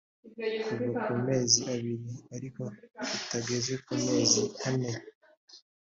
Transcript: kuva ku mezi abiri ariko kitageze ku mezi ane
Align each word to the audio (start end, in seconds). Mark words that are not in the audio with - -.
kuva 0.75 1.01
ku 1.07 1.15
mezi 1.27 1.59
abiri 1.75 2.13
ariko 2.35 2.61
kitageze 3.09 3.73
ku 3.85 3.93
mezi 4.05 4.41
ane 4.67 4.91